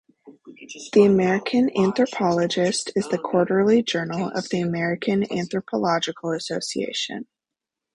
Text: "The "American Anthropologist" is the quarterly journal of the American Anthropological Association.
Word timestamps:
"The 0.93 1.03
"American 1.03 1.69
Anthropologist" 1.77 2.91
is 2.95 3.07
the 3.09 3.19
quarterly 3.19 3.83
journal 3.83 4.31
of 4.33 4.49
the 4.49 4.59
American 4.59 5.31
Anthropological 5.31 6.31
Association. 6.31 7.27